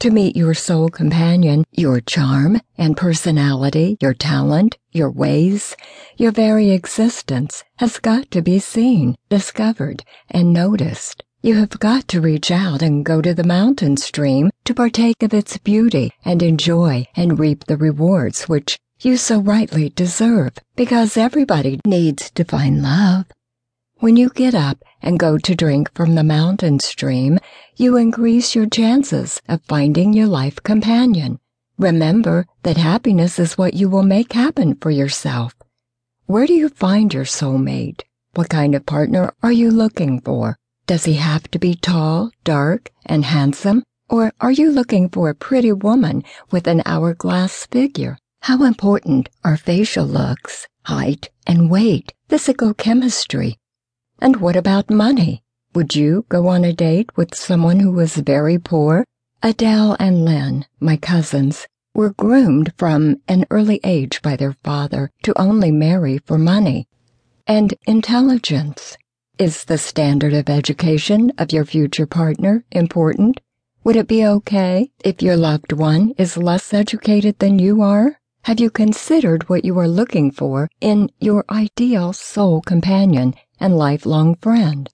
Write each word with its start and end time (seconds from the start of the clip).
To 0.00 0.10
meet 0.12 0.36
your 0.36 0.54
soul 0.54 0.90
companion, 0.90 1.64
your 1.72 2.00
charm 2.00 2.60
and 2.76 2.96
personality, 2.96 3.96
your 4.00 4.14
talent, 4.14 4.78
your 4.92 5.10
ways, 5.10 5.74
your 6.16 6.30
very 6.30 6.70
existence 6.70 7.64
has 7.78 7.98
got 7.98 8.30
to 8.30 8.40
be 8.40 8.60
seen, 8.60 9.16
discovered, 9.28 10.04
and 10.30 10.52
noticed. 10.52 11.24
You 11.42 11.56
have 11.56 11.80
got 11.80 12.06
to 12.08 12.20
reach 12.20 12.52
out 12.52 12.80
and 12.80 13.04
go 13.04 13.20
to 13.20 13.34
the 13.34 13.42
mountain 13.42 13.96
stream 13.96 14.50
to 14.66 14.72
partake 14.72 15.20
of 15.24 15.34
its 15.34 15.58
beauty 15.58 16.12
and 16.24 16.44
enjoy 16.44 17.06
and 17.16 17.36
reap 17.36 17.64
the 17.64 17.76
rewards 17.76 18.48
which 18.48 18.78
you 19.00 19.16
so 19.16 19.40
rightly 19.40 19.88
deserve, 19.88 20.52
because 20.76 21.16
everybody 21.16 21.80
needs 21.84 22.30
to 22.32 22.44
find 22.44 22.82
love. 22.82 23.26
When 24.08 24.16
you 24.16 24.30
get 24.30 24.54
up 24.54 24.82
and 25.02 25.18
go 25.18 25.36
to 25.36 25.54
drink 25.54 25.92
from 25.94 26.14
the 26.14 26.24
mountain 26.24 26.80
stream, 26.80 27.38
you 27.76 27.98
increase 27.98 28.54
your 28.54 28.66
chances 28.66 29.38
of 29.50 29.60
finding 29.64 30.14
your 30.14 30.28
life 30.28 30.62
companion. 30.62 31.40
Remember 31.76 32.46
that 32.62 32.78
happiness 32.78 33.38
is 33.38 33.58
what 33.58 33.74
you 33.74 33.90
will 33.90 34.02
make 34.02 34.32
happen 34.32 34.76
for 34.76 34.90
yourself. 34.90 35.54
Where 36.24 36.46
do 36.46 36.54
you 36.54 36.70
find 36.70 37.12
your 37.12 37.26
soulmate? 37.26 38.00
What 38.32 38.48
kind 38.48 38.74
of 38.74 38.86
partner 38.86 39.34
are 39.42 39.52
you 39.52 39.70
looking 39.70 40.22
for? 40.22 40.56
Does 40.86 41.04
he 41.04 41.16
have 41.16 41.46
to 41.50 41.58
be 41.58 41.74
tall, 41.74 42.30
dark, 42.44 42.90
and 43.04 43.26
handsome? 43.26 43.82
Or 44.08 44.32
are 44.40 44.52
you 44.52 44.70
looking 44.70 45.10
for 45.10 45.28
a 45.28 45.34
pretty 45.34 45.72
woman 45.72 46.24
with 46.50 46.66
an 46.66 46.82
hourglass 46.86 47.66
figure? 47.66 48.16
How 48.40 48.64
important 48.64 49.28
are 49.44 49.58
facial 49.58 50.06
looks, 50.06 50.66
height, 50.84 51.28
and 51.46 51.70
weight, 51.70 52.14
physical 52.30 52.72
chemistry, 52.72 53.58
and 54.20 54.36
what 54.36 54.56
about 54.56 54.90
money? 54.90 55.42
Would 55.74 55.94
you 55.94 56.24
go 56.28 56.48
on 56.48 56.64
a 56.64 56.72
date 56.72 57.10
with 57.16 57.34
someone 57.34 57.80
who 57.80 57.92
was 57.92 58.16
very 58.16 58.58
poor? 58.58 59.04
Adele 59.42 59.96
and 60.00 60.24
Lynn, 60.24 60.66
my 60.80 60.96
cousins, 60.96 61.66
were 61.94 62.10
groomed 62.10 62.72
from 62.76 63.20
an 63.28 63.44
early 63.50 63.80
age 63.84 64.20
by 64.22 64.34
their 64.36 64.54
father 64.64 65.10
to 65.22 65.40
only 65.40 65.70
marry 65.70 66.18
for 66.18 66.38
money. 66.38 66.86
And 67.46 67.74
intelligence. 67.86 68.96
Is 69.38 69.64
the 69.64 69.78
standard 69.78 70.34
of 70.34 70.50
education 70.50 71.32
of 71.38 71.52
your 71.52 71.64
future 71.64 72.06
partner 72.06 72.64
important? 72.72 73.40
Would 73.84 73.94
it 73.96 74.08
be 74.08 74.26
okay 74.26 74.90
if 75.04 75.22
your 75.22 75.36
loved 75.36 75.72
one 75.72 76.12
is 76.18 76.36
less 76.36 76.74
educated 76.74 77.38
than 77.38 77.60
you 77.60 77.80
are? 77.82 78.18
Have 78.42 78.58
you 78.58 78.70
considered 78.70 79.48
what 79.48 79.64
you 79.64 79.78
are 79.78 79.86
looking 79.86 80.30
for 80.30 80.68
in 80.80 81.10
your 81.20 81.44
ideal 81.50 82.12
soul 82.12 82.60
companion 82.62 83.34
and 83.60 83.76
lifelong 83.76 84.34
friend? 84.36 84.90